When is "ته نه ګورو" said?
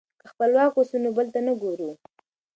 1.33-1.91